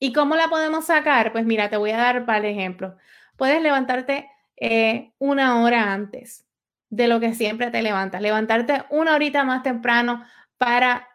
¿Y 0.01 0.13
cómo 0.13 0.37
la 0.37 0.49
podemos 0.49 0.87
sacar? 0.87 1.33
Pues 1.33 1.45
mira, 1.45 1.69
te 1.71 1.77
voy 1.77 1.91
a 1.91 1.97
dar 1.97 2.25
para 2.25 2.49
ejemplo. 2.49 2.97
Puedes 3.37 3.61
levantarte 3.61 4.31
eh, 4.57 5.13
una 5.19 5.61
hora 5.63 5.93
antes 5.93 6.47
de 6.89 7.09
lo 7.09 7.21
que 7.21 7.35
siempre 7.35 7.71
te 7.71 7.83
levantas. 7.83 8.23
Levantarte 8.23 8.85
una 8.91 9.15
horita 9.15 9.45
más 9.45 9.63
temprano 9.63 10.25
para 10.57 11.09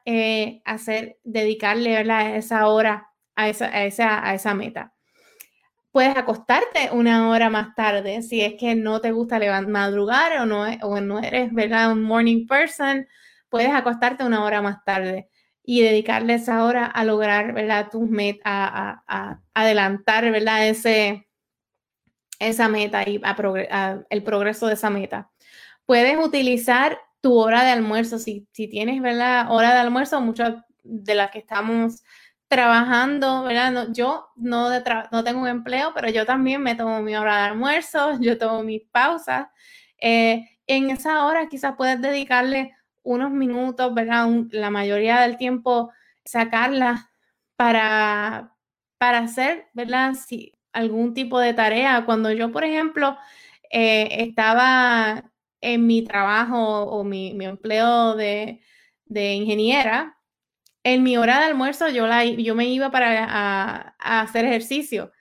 hacer, 0.66 1.18
dedicarle 1.24 2.38
esa 2.38 2.68
hora 2.68 3.10
a 3.36 3.50
esa, 3.50 3.66
a 3.68 3.86
esa, 3.86 4.28
a 4.28 4.34
esa 4.36 4.54
meta 4.54 4.94
puedes 5.94 6.18
acostarte 6.18 6.90
una 6.92 7.30
hora 7.30 7.52
más 7.52 7.76
tarde 7.76 8.24
si 8.24 8.42
es 8.42 8.56
que 8.56 8.74
no 8.74 9.00
te 9.00 9.12
gusta 9.12 9.40
madrugar 9.68 10.42
o 10.42 10.46
no, 10.48 10.66
o 10.82 11.00
no 11.00 11.20
eres 11.20 11.54
¿verdad? 11.54 11.92
un 11.92 12.02
morning 12.02 12.48
person, 12.48 13.08
puedes 13.48 13.72
acostarte 13.72 14.24
una 14.24 14.44
hora 14.44 14.64
más 14.64 14.84
tarde 14.84 15.30
y 15.64 15.84
dedicarle 15.84 16.34
esa 16.34 16.66
hora 16.66 16.88
a 16.88 17.06
lograr 17.06 17.54
¿verdad? 17.54 17.90
tus 17.92 18.10
metas, 18.10 18.44
a, 18.44 19.40
adelantar 19.54 20.32
¿verdad? 20.32 20.68
Ese, 20.68 21.28
esa 22.40 22.68
meta 22.70 23.08
y 23.08 23.22
el 24.10 24.24
progreso 24.24 24.66
de 24.66 24.74
esa 24.74 24.90
meta. 24.90 25.30
Puedes 25.86 26.18
utilizar 26.18 26.98
tu 27.22 27.38
hora 27.38 27.64
de 27.64 27.70
almuerzo, 27.70 28.18
si, 28.18 28.48
si 28.52 28.68
tienes 28.68 29.00
¿verdad? 29.00 29.52
hora 29.52 29.72
de 29.74 29.80
almuerzo, 29.80 30.20
muchas 30.22 30.56
de 30.84 31.14
las 31.14 31.30
que 31.30 31.38
estamos 31.38 32.04
trabajando, 32.54 33.44
¿verdad? 33.44 33.88
yo 33.92 34.30
no, 34.36 34.70
no 35.12 35.24
tengo 35.24 35.42
un 35.42 35.48
empleo, 35.48 35.92
pero 35.96 36.10
yo 36.10 36.26
también 36.26 36.62
me 36.62 36.76
tomo 36.76 37.02
mi 37.02 37.16
hora 37.16 37.38
de 37.38 37.44
almuerzo, 37.50 38.12
yo 38.22 38.38
tomo 38.38 38.64
mis 38.64 38.84
pausas. 38.92 39.48
Eh, 40.00 40.48
en 40.68 40.90
esa 40.92 41.26
hora 41.26 41.50
quizás 41.50 41.76
puedes 41.76 42.00
dedicarle 42.02 42.76
unos 43.04 43.32
minutos, 43.32 43.94
¿verdad? 43.94 44.28
la 44.52 44.70
mayoría 44.70 45.22
del 45.22 45.38
tiempo 45.38 45.92
sacarla 46.26 47.10
para, 47.56 48.56
para 48.98 49.20
hacer, 49.20 49.68
¿verdad? 49.74 50.14
Si 50.14 50.54
algún 50.74 51.14
tipo 51.14 51.40
de 51.40 51.54
tarea. 51.54 52.06
Cuando 52.06 52.32
yo, 52.32 52.52
por 52.52 52.64
ejemplo, 52.64 53.18
eh, 53.72 54.08
estaba 54.24 55.32
en 55.62 55.88
mi 55.88 56.04
trabajo 56.04 56.84
o 56.84 57.04
mi, 57.04 57.34
mi 57.34 57.46
empleo 57.46 58.16
de, 58.16 58.62
de 59.06 59.34
ingeniera, 59.34 60.18
en 60.84 61.04
mi 61.04 61.18
hora 61.18 61.40
de 61.40 61.46
almuerzo 61.46 61.90
yo, 61.90 62.08
la, 62.08 62.26
yo 62.26 62.56
me 62.56 62.66
iba 62.66 62.92
para 62.92 63.26
a, 63.30 63.96
hacer 64.22 64.46
ejercicio. 64.46 65.12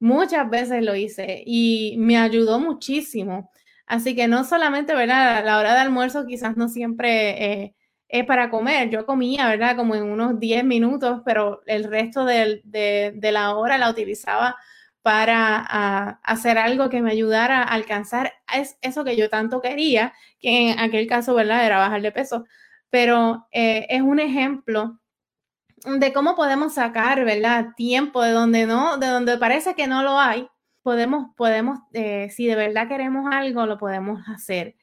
Muchas 0.00 0.50
veces 0.50 0.84
lo 0.84 0.96
hice 0.96 1.42
y 1.46 1.96
me 1.98 2.18
ayudó 2.18 2.60
muchísimo. 2.60 3.50
Así 3.86 4.14
que 4.16 4.28
no 4.28 4.44
solamente, 4.44 4.94
¿verdad? 4.94 5.44
La 5.44 5.58
hora 5.58 5.74
de 5.74 5.80
almuerzo 5.80 6.26
quizás 6.26 6.56
no 6.56 6.68
siempre 6.68 7.62
eh, 7.62 7.74
es 8.08 8.24
para 8.26 8.50
comer. 8.50 8.90
Yo 8.90 9.06
comía, 9.06 9.48
¿verdad? 9.48 9.76
Como 9.76 9.94
en 9.94 10.04
unos 10.04 10.40
10 10.40 10.64
minutos, 10.64 11.22
pero 11.24 11.62
el 11.66 11.84
resto 11.84 12.24
de, 12.24 12.62
la 13.22 13.54
hora 13.56 13.78
la 13.78 13.90
utilizaba 13.90 14.56
para 15.02 15.58
hacer 16.22 16.58
algo 16.58 16.88
que 16.88 17.02
me 17.02 17.12
ayudara 17.12 17.62
a 17.62 17.74
alcanzar 17.74 18.32
es, 18.54 18.78
eso 18.82 19.04
que 19.04 19.16
yo 19.16 19.28
tanto 19.28 19.60
quería, 19.60 20.14
que 20.40 20.72
en 20.72 20.78
aquel 20.80 21.06
caso, 21.06 21.34
¿verdad? 21.34 21.66
Era 21.66 21.78
bajar 21.78 22.02
de 22.02 22.12
peso. 22.12 22.44
Pero 22.90 23.48
eh, 23.52 23.86
es 23.90 24.02
un 24.02 24.20
ejemplo 24.20 25.00
de 25.84 26.12
cómo 26.12 26.34
podemos 26.34 26.74
sacar, 26.74 27.24
¿verdad? 27.24 27.74
Tiempo 27.76 28.22
de 28.22 28.32
donde 28.32 28.66
no, 28.66 28.96
de 28.96 29.06
donde 29.06 29.38
parece 29.38 29.74
que 29.74 29.86
no 29.86 30.02
lo 30.02 30.18
hay, 30.18 30.48
podemos, 30.82 31.34
podemos, 31.36 31.78
eh, 31.92 32.28
si 32.30 32.46
de 32.46 32.56
verdad 32.56 32.88
queremos 32.88 33.26
algo, 33.32 33.66
lo 33.66 33.78
podemos 33.78 34.20
hacer. 34.28 34.76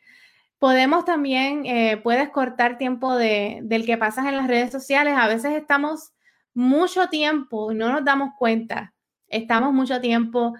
Podemos 0.59 1.05
también, 1.05 1.65
eh, 1.65 1.97
puedes 1.97 2.29
cortar 2.29 2.77
tiempo 2.77 3.15
de, 3.15 3.61
del 3.63 3.85
que 3.85 3.97
pasas 3.97 4.27
en 4.27 4.37
las 4.37 4.47
redes 4.47 4.71
sociales. 4.71 5.15
A 5.17 5.27
veces 5.27 5.53
estamos 5.53 6.13
mucho 6.53 7.09
tiempo 7.09 7.71
y 7.71 7.75
no 7.75 7.91
nos 7.91 8.05
damos 8.05 8.31
cuenta. 8.37 8.93
Estamos 9.27 9.73
mucho 9.73 9.99
tiempo 10.01 10.53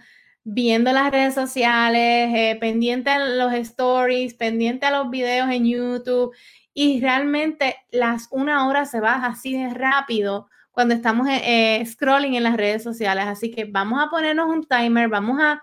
viendo 0.43 0.91
las 0.91 1.12
redes 1.12 1.36
sociales, 1.36 2.31
eh, 2.36 2.57
pendiente 2.60 3.12
a 3.12 3.19
los 3.19 3.53
stories, 3.53 4.33
pendiente 4.33 4.88
a 4.88 4.91
los 4.91 5.10
videos 5.12 5.50
en 5.51 5.65
YouTube 5.65 6.33
y 6.73 7.01
realmente 7.01 7.75
las 7.91 8.27
una 8.31 8.67
hora 8.67 8.85
se 8.85 8.99
baja 8.99 9.27
así 9.27 9.57
de 9.57 9.73
rápido 9.73 10.49
cuando 10.71 10.93
estamos 10.93 11.27
eh, 11.29 11.83
scrolling 11.85 12.35
en 12.35 12.43
las 12.43 12.57
redes 12.57 12.83
sociales. 12.83 13.25
Así 13.27 13.51
que 13.51 13.65
vamos 13.65 14.01
a 14.01 14.09
ponernos 14.09 14.47
un 14.47 14.65
timer, 14.65 15.09
vamos 15.09 15.41
a 15.41 15.61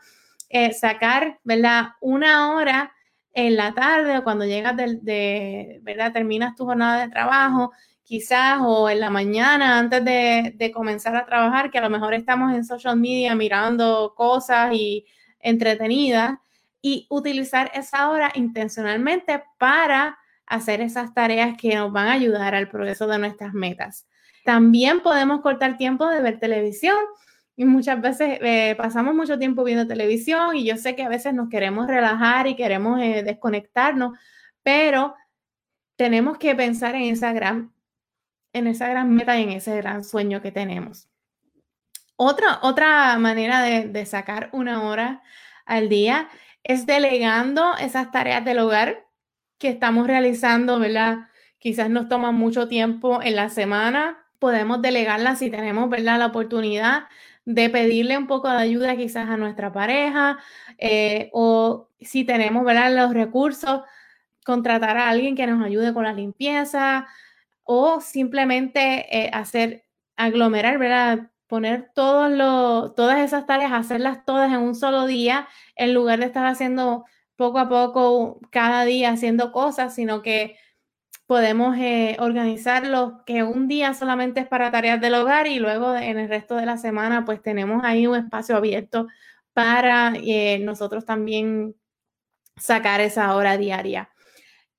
eh, 0.51 0.73
sacar, 0.73 1.39
¿verdad? 1.45 1.91
Una 2.01 2.53
hora 2.53 2.93
en 3.33 3.57
la 3.57 3.73
tarde 3.73 4.19
o 4.19 4.25
cuando 4.25 4.45
llegas 4.45 4.77
de, 4.77 5.81
¿verdad? 5.83 6.13
Terminas 6.13 6.57
tu 6.57 6.65
jornada 6.65 7.01
de 7.01 7.11
trabajo, 7.11 7.73
quizás, 8.03 8.59
o 8.63 8.89
en 8.91 9.01
la 9.01 9.11
mañana 9.11 9.79
antes 9.79 10.05
de, 10.05 10.53
de 10.57 10.73
comenzar 10.73 11.17
a 11.17 11.27
trabajar, 11.27 11.71
que 11.71 11.79
a 11.79 11.83
lo 11.83 11.91
mejor 11.91 12.15
estamos 12.15 12.53
en 12.55 12.65
social 12.65 12.97
media 12.97 13.35
mirando 13.35 14.15
cosas 14.17 14.73
y 14.75 15.07
entretenidas, 15.41 16.39
y 16.81 17.07
utilizar 17.11 17.71
esa 17.75 18.09
hora 18.09 18.31
intencionalmente 18.35 19.43
para 19.59 20.19
hacer 20.49 20.81
esas 20.81 21.15
tareas 21.15 21.57
que 21.57 21.75
nos 21.75 21.93
van 21.93 22.09
a 22.09 22.13
ayudar 22.13 22.55
al 22.55 22.69
progreso 22.69 23.07
de 23.07 23.19
nuestras 23.19 23.53
metas. 23.53 24.07
También 24.45 25.01
podemos 25.01 25.41
cortar 25.41 25.77
tiempo 25.77 26.09
de 26.09 26.23
ver 26.23 26.39
televisión 26.39 26.97
y 27.55 27.65
muchas 27.65 28.01
veces 28.01 28.39
eh, 28.41 28.75
pasamos 28.77 29.15
mucho 29.15 29.39
tiempo 29.39 29.65
viendo 29.65 29.87
televisión 29.87 30.57
y 30.57 30.65
yo 30.65 30.77
sé 30.77 30.97
que 30.97 31.03
a 31.03 31.09
veces 31.09 31.35
nos 31.35 31.49
queremos 31.49 31.87
relajar 31.87 32.47
y 32.47 32.57
queremos 32.57 33.01
eh, 33.01 33.23
desconectarnos, 33.25 34.17
pero 34.63 35.15
tenemos 35.97 36.39
que 36.39 36.55
pensar 36.55 36.95
en 36.95 37.03
esa 37.03 37.33
gran, 37.33 37.73
en 38.53 38.69
esa 38.69 38.89
gran 38.89 39.13
meta 39.15 39.39
y 39.39 39.43
en 39.43 39.51
ese 39.51 39.77
gran 39.77 40.05
sueño 40.05 40.41
que 40.41 40.53
tenemos. 40.53 41.09
Otra, 42.17 42.61
otra 42.63 43.19
manera 43.19 43.61
de, 43.63 43.89
de 43.89 44.07
sacar 44.07 44.49
una 44.53 44.85
hora 44.85 45.23
al 45.67 45.89
día 45.89 46.29
es 46.63 46.87
delegando 46.87 47.77
esas 47.77 48.11
tareas 48.11 48.45
del 48.45 48.61
hogar 48.61 49.08
que 49.59 49.69
estamos 49.69 50.07
realizando, 50.07 50.79
¿verdad? 50.79 51.29
Quizás 51.59 51.91
nos 51.91 52.09
toma 52.09 52.31
mucho 52.33 52.69
tiempo 52.69 53.21
en 53.23 53.37
la 53.37 53.49
semana, 53.49 54.25
podemos 54.39 54.81
delegarla 54.81 55.37
si 55.37 55.51
tenemos, 55.51 55.91
¿verdad? 55.91 56.19
La 56.19 56.27
oportunidad 56.27 57.05
de 57.45 57.71
pedirle 57.71 58.19
un 58.19 58.27
poco 58.27 58.49
de 58.51 58.59
ayuda 58.59 58.97
quizás 58.97 59.29
a 59.29 59.37
nuestra 59.37 59.73
pareja 59.73 60.39
eh, 60.79 61.31
o 61.33 61.89
si 62.01 62.25
tenemos, 62.25 62.65
¿verdad? 62.65 62.95
Los 62.95 63.15
recursos, 63.15 63.83
contratar 64.45 64.97
a 64.97 65.09
alguien 65.09 65.35
que 65.35 65.47
nos 65.47 65.65
ayude 65.65 65.93
con 65.93 66.05
la 66.05 66.13
limpieza 66.13 67.07
o 67.65 68.01
simplemente 68.01 69.07
eh, 69.19 69.31
hacer, 69.33 69.85
aglomerar, 70.17 70.79
¿verdad? 70.79 71.31
Poner 71.47 71.91
todos 71.95 72.95
todas 72.95 73.21
esas 73.21 73.47
tareas, 73.47 73.73
hacerlas 73.73 74.25
todas 74.25 74.53
en 74.53 74.61
un 74.61 74.75
solo 74.75 75.07
día 75.07 75.49
en 75.75 75.95
lugar 75.95 76.21
de 76.21 76.27
estar 76.27 76.47
haciendo 76.47 77.07
poco 77.39 77.61
a 77.61 77.69
poco, 77.69 78.41
cada 78.51 78.85
día 78.85 79.11
haciendo 79.13 79.53
cosas, 79.53 79.95
sino 79.95 80.23
que 80.23 80.57
podemos 81.27 81.77
eh, 81.79 82.17
organizarlo 82.19 83.23
que 83.27 83.45
un 83.45 83.69
día 83.69 83.95
solamente 83.95 84.41
es 84.41 84.49
para 84.49 84.73
tareas 84.73 85.01
del 85.01 85.15
hogar 85.15 85.47
y 85.47 85.61
luego 85.61 85.95
en 85.95 86.19
el 86.19 86.29
resto 86.29 86.57
de 86.57 86.67
la 86.67 86.79
semana 86.79 87.25
pues 87.25 87.41
tenemos 87.41 87.85
ahí 87.85 88.09
un 88.09 88.17
espacio 88.17 88.57
abierto 88.57 89.07
para 89.53 90.15
eh, 90.17 90.59
nosotros 90.59 91.05
también 91.05 91.77
sacar 92.57 93.01
esa 93.01 93.37
hora 93.37 93.57
diaria. 93.57 94.11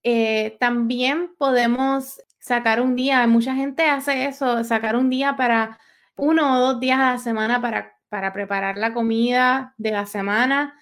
Eh, 0.03 0.57
también 0.59 1.33
podemos 1.37 2.21
sacar 2.39 2.81
un 2.81 2.95
día, 2.95 3.25
mucha 3.27 3.55
gente 3.55 3.85
hace 3.85 4.25
eso, 4.25 4.65
sacar 4.65 4.97
un 4.97 5.09
día 5.09 5.37
para 5.37 5.79
uno 6.17 6.57
o 6.57 6.59
dos 6.59 6.79
días 6.81 6.99
a 6.99 7.13
la 7.13 7.19
semana 7.19 7.61
para, 7.61 7.97
para 8.09 8.33
preparar 8.33 8.77
la 8.77 8.93
comida 8.93 9.75
de 9.77 9.91
la 9.91 10.05
semana. 10.05 10.77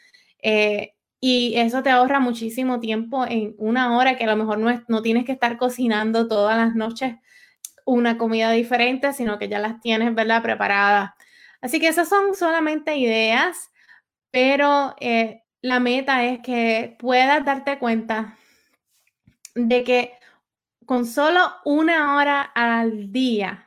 Y 1.20 1.56
eso 1.58 1.82
te 1.84 1.90
ahorra 1.90 2.20
muchísimo 2.20 2.80
tiempo 2.80 3.26
en 3.26 3.56
una 3.58 3.98
hora 3.98 4.18
que 4.18 4.26
a 4.26 4.28
lo 4.28 4.36
mejor 4.36 4.60
no, 4.60 4.84
no 4.88 5.02
tienes 5.02 5.26
que 5.26 5.32
estar 5.32 5.58
cocinando 5.58 6.28
todas 6.28 6.58
las 6.58 6.76
noches 6.76 7.16
una 7.88 8.18
comida 8.18 8.52
diferente, 8.52 9.14
sino 9.14 9.40
que 9.40 9.48
ya 9.48 9.60
las 9.60 9.80
tienes, 9.80 10.14
¿verdad? 10.14 10.44
Preparadas. 10.44 11.12
Así 11.62 11.80
que 11.80 11.88
esas 11.88 12.10
son 12.10 12.36
solamente 12.36 12.98
ideas, 12.98 13.72
pero 14.30 14.94
eh, 15.00 15.44
la 15.62 15.80
meta 15.80 16.26
es 16.26 16.40
que 16.42 16.98
puedas 17.00 17.44
darte 17.46 17.80
cuenta 17.80 18.38
de 19.56 19.84
que 19.86 20.14
con 20.86 21.06
solo 21.06 21.40
una 21.64 22.18
hora 22.18 22.42
al 22.42 23.12
día 23.12 23.67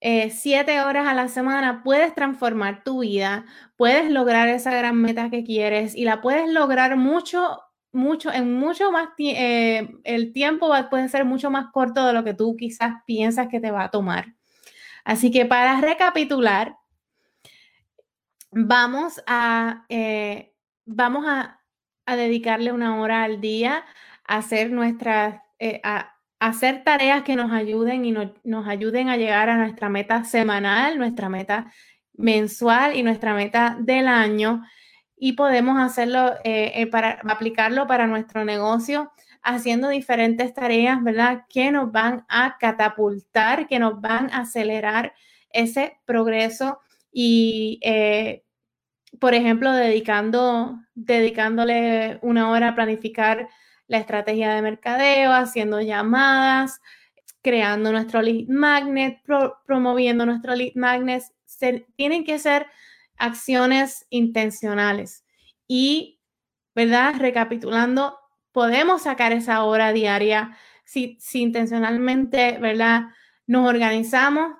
eh, 0.00 0.30
siete 0.30 0.80
horas 0.80 1.06
a 1.06 1.14
la 1.14 1.28
semana, 1.28 1.82
puedes 1.82 2.14
transformar 2.14 2.82
tu 2.84 3.00
vida, 3.00 3.44
puedes 3.76 4.10
lograr 4.10 4.48
esa 4.48 4.74
gran 4.74 4.96
meta 4.96 5.28
que 5.28 5.44
quieres 5.44 5.94
y 5.94 6.04
la 6.04 6.22
puedes 6.22 6.48
lograr 6.48 6.96
mucho, 6.96 7.60
mucho, 7.92 8.32
en 8.32 8.54
mucho 8.54 8.90
más, 8.92 9.10
eh, 9.18 9.90
el 10.04 10.32
tiempo 10.32 10.72
puede 10.88 11.08
ser 11.10 11.26
mucho 11.26 11.50
más 11.50 11.66
corto 11.70 12.06
de 12.06 12.14
lo 12.14 12.24
que 12.24 12.32
tú 12.32 12.56
quizás 12.56 12.94
piensas 13.06 13.48
que 13.48 13.60
te 13.60 13.70
va 13.70 13.84
a 13.84 13.90
tomar. 13.90 14.34
Así 15.04 15.30
que 15.30 15.44
para 15.44 15.80
recapitular, 15.80 16.76
vamos 18.50 19.22
a, 19.26 19.84
eh, 19.88 20.54
vamos 20.86 21.26
a, 21.26 21.56
dedicarle 22.06 22.72
una 22.72 23.00
hora 23.00 23.22
al 23.22 23.40
día 23.40 23.84
a 24.26 24.38
hacer 24.38 24.72
nuestras, 24.72 25.40
hacer 26.40 26.82
tareas 26.84 27.22
que 27.22 27.36
nos 27.36 27.52
ayuden 27.52 28.04
y 28.04 28.12
nos 28.12 28.66
ayuden 28.66 29.10
a 29.10 29.16
llegar 29.18 29.50
a 29.50 29.58
nuestra 29.58 29.90
meta 29.90 30.24
semanal, 30.24 30.98
nuestra 30.98 31.28
meta 31.28 31.70
mensual 32.14 32.96
y 32.96 33.02
nuestra 33.02 33.34
meta 33.34 33.76
del 33.78 34.08
año. 34.08 34.64
Y 35.16 35.34
podemos 35.34 35.78
hacerlo, 35.78 36.32
eh, 36.44 36.72
eh, 36.76 36.86
para 36.86 37.20
aplicarlo 37.28 37.86
para 37.86 38.06
nuestro 38.06 38.44
negocio, 38.46 39.12
haciendo 39.42 39.90
diferentes 39.90 40.54
tareas, 40.54 41.02
¿verdad? 41.04 41.44
Que 41.50 41.70
nos 41.70 41.92
van 41.92 42.24
a 42.28 42.56
catapultar, 42.58 43.66
que 43.68 43.78
nos 43.78 44.00
van 44.00 44.30
a 44.30 44.40
acelerar 44.40 45.12
ese 45.50 45.98
progreso 46.06 46.80
y, 47.12 47.78
eh, 47.82 48.44
por 49.20 49.34
ejemplo, 49.34 49.72
dedicando, 49.72 50.78
dedicándole 50.94 52.18
una 52.22 52.50
hora 52.50 52.68
a 52.68 52.74
planificar 52.74 53.48
la 53.90 53.98
estrategia 53.98 54.54
de 54.54 54.62
mercadeo, 54.62 55.32
haciendo 55.32 55.80
llamadas, 55.80 56.80
creando 57.42 57.90
nuestro 57.90 58.22
lead 58.22 58.46
magnet, 58.46 59.20
promoviendo 59.66 60.24
nuestro 60.24 60.54
lead 60.54 60.74
magnet. 60.76 61.24
tienen 61.96 62.24
que 62.24 62.38
ser 62.38 62.68
acciones 63.18 64.06
intencionales. 64.08 65.24
Y, 65.66 66.20
¿verdad? 66.72 67.14
Recapitulando, 67.18 68.16
podemos 68.52 69.02
sacar 69.02 69.32
esa 69.32 69.64
hora 69.64 69.92
diaria 69.92 70.56
si, 70.84 71.18
intencionalmente, 71.34 72.58
¿verdad? 72.58 73.08
Nos 73.48 73.68
organizamos 73.68 74.52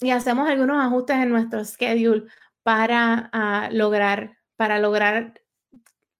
y 0.00 0.10
hacemos 0.10 0.48
algunos 0.48 0.82
ajustes 0.82 1.18
en 1.18 1.28
nuestro 1.28 1.62
schedule 1.66 2.24
para 2.62 3.28
ah, 3.34 3.68
lograr, 3.70 4.38
para 4.56 4.78
lograr 4.78 5.34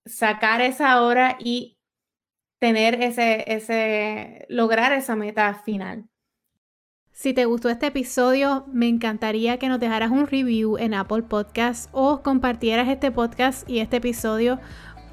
sacar 0.05 0.61
esa 0.61 1.01
hora 1.01 1.37
y 1.39 1.76
tener 2.59 3.01
ese, 3.01 3.43
ese, 3.47 4.45
lograr 4.49 4.93
esa 4.93 5.15
meta 5.15 5.55
final. 5.65 6.05
Si 7.11 7.33
te 7.33 7.45
gustó 7.45 7.69
este 7.69 7.87
episodio, 7.87 8.67
me 8.71 8.87
encantaría 8.87 9.57
que 9.57 9.69
nos 9.69 9.79
dejaras 9.79 10.11
un 10.11 10.27
review 10.27 10.77
en 10.77 10.93
Apple 10.93 11.23
Podcasts 11.23 11.89
o 11.91 12.21
compartieras 12.21 12.87
este 12.89 13.09
podcast 13.11 13.67
y 13.67 13.79
este 13.79 13.97
episodio 13.97 14.59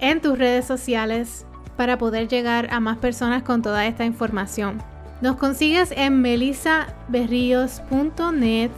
en 0.01 0.21
tus 0.21 0.39
redes 0.39 0.67
sociales 0.67 1.47
para 1.79 1.97
poder 1.97 2.29
llegar 2.29 2.69
a 2.71 2.81
más 2.81 2.99
personas 2.99 3.43
con 3.43 3.63
toda 3.63 3.87
esta 3.87 4.05
información. 4.05 4.83
Nos 5.23 5.37
consigues 5.37 5.93
en 5.93 6.21
melisaberrios.net, 6.21 8.71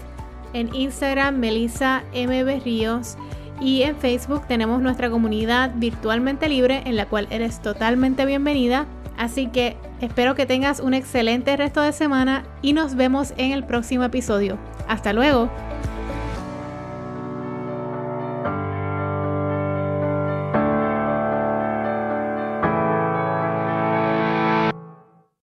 en 0.53 0.75
Instagram 0.75 1.37
Melisa 1.37 2.05
M. 2.13 2.45
Berríos 2.45 3.17
y 3.61 3.83
en 3.83 3.97
Facebook 3.97 4.47
tenemos 4.47 4.81
nuestra 4.83 5.11
comunidad 5.11 5.73
virtualmente 5.77 6.49
libre 6.49 6.83
en 6.87 6.97
la 6.97 7.07
cual 7.07 7.27
eres 7.31 7.61
totalmente 7.61 8.27
bienvenida. 8.27 8.87
Así 9.17 9.47
que 9.47 9.77
espero 10.01 10.35
que 10.35 10.47
tengas 10.47 10.81
un 10.81 10.95
excelente 10.95 11.57
resto 11.57 11.81
de 11.81 11.93
semana 11.93 12.45
y 12.61 12.75
nos 12.75 12.97
vemos 12.97 13.33
en 13.39 13.53
el 13.53 13.65
próximo 13.65 14.05
episodio. 14.05 14.59
Hasta 14.89 15.13
luego. 15.13 15.51